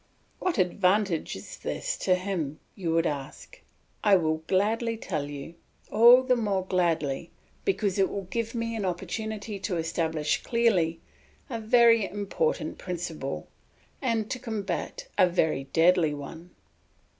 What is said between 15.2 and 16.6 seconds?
very deadly one.